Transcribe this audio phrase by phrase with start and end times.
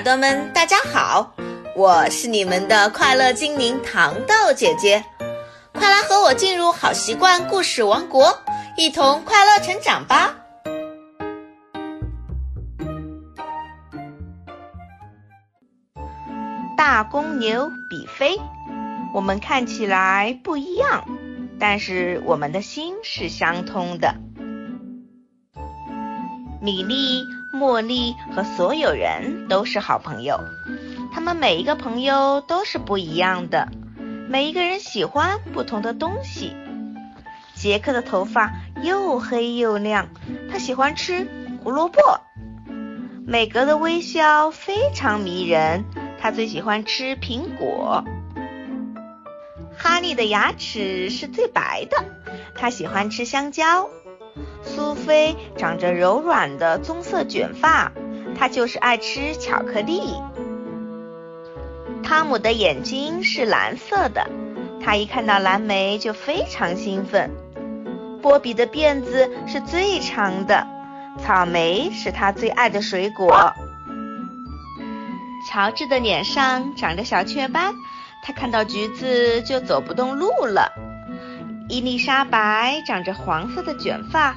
[0.00, 1.34] 耳朵们，大家好，
[1.76, 5.04] 我是你们的快乐精灵糖豆姐姐，
[5.74, 8.40] 快来和我进入好习惯故事王国，
[8.78, 10.34] 一同快乐成长吧！
[16.78, 18.40] 大公牛比飞，
[19.12, 21.04] 我们看起来不一样，
[21.58, 24.14] 但是我们的心是相通的。
[26.62, 30.40] 米粒、茉莉和所有人都是好朋友，
[31.12, 33.68] 他们每一个朋友都是不一样的，
[34.28, 36.56] 每一个人喜欢不同的东西。
[37.54, 40.08] 杰克的头发又黑又亮，
[40.50, 41.28] 他喜欢吃
[41.62, 42.00] 胡萝卜。
[43.26, 45.84] 美格的微笑非常迷人。
[46.22, 48.04] 他最喜欢吃苹果。
[49.78, 51.96] 哈利的牙齿是最白的，
[52.54, 53.88] 他喜欢吃香蕉。
[54.62, 57.92] 苏菲长着柔软的棕色卷发，
[58.38, 60.14] 她就是爱吃巧克力。
[62.02, 64.26] 汤姆的眼睛是蓝色的，
[64.82, 67.30] 他一看到蓝莓就非常兴奋。
[68.20, 70.66] 波比的辫子是最长的，
[71.22, 73.52] 草莓是他最爱的水果。
[75.48, 77.74] 乔治的脸上长着小雀斑，
[78.24, 80.72] 他看到橘子就走不动路了。
[81.70, 84.36] 伊丽莎白长着黄色的卷发，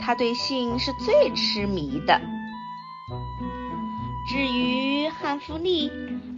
[0.00, 2.20] 她对性是最痴迷的。
[4.28, 5.92] 至于汉弗利，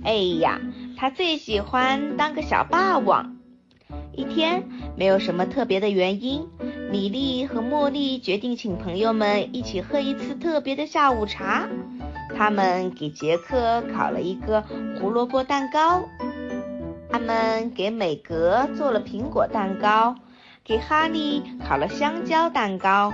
[0.04, 0.60] 哎呀，
[0.98, 3.36] 他最喜欢当个小霸王。
[4.12, 6.46] 一天，没有什么特别的原因，
[6.90, 11.66] 米莉和茉莉决定请朋友们一起喝一次特别的下午茶。
[12.36, 14.62] 他们给杰克烤了一个
[15.00, 16.02] 胡萝卜蛋糕，
[17.10, 20.16] 他们给美格做了苹果蛋糕，
[20.64, 23.12] 给哈利烤了香蕉蛋糕，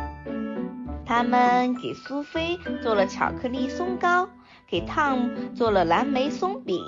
[1.04, 4.28] 他们给苏菲做了巧克力松糕，
[4.68, 6.80] 给汤姆做了蓝莓松饼，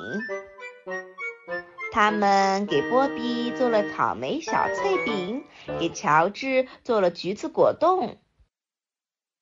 [1.90, 5.42] 他们给波比做了草莓小脆饼，
[5.80, 8.18] 给乔治做了橘子果冻。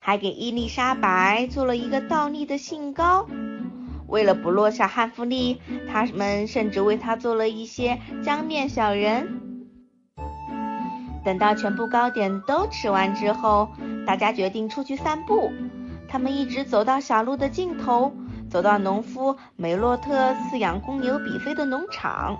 [0.00, 3.26] 还给伊丽莎白做了一个倒立的杏糕。
[4.08, 9.49] 为了不落下汉弗利，他们甚至为他做了一些姜面小人。
[11.24, 13.68] 等到全部糕点都吃完之后，
[14.06, 15.52] 大家决定出去散步。
[16.08, 18.12] 他们一直走到小路的尽头，
[18.50, 22.36] 走到农夫梅洛特饲养公牛比菲的农场。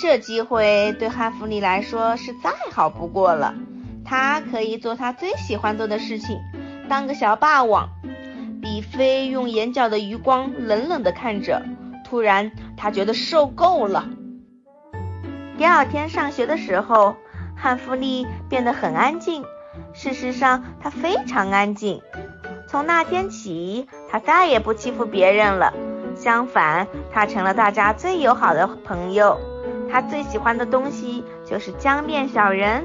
[0.00, 3.54] 这机会对汉弗里来说是再好不过了。
[4.04, 6.38] 他可以做他最喜欢做的事情，
[6.88, 7.88] 当个小霸王。
[8.60, 11.62] 比菲用眼角的余光冷冷地看着。
[12.04, 14.08] 突然，他觉得受够了。
[15.56, 17.16] 第二天上学的时候，
[17.56, 19.42] 汉弗利变得很安静。
[19.94, 22.02] 事实上，他非常安静。
[22.68, 25.72] 从那天起，他再也不欺负别人了。
[26.14, 29.38] 相反，他成了大家最友好的朋友。
[29.90, 32.84] 他最喜欢的东西就是江面小人。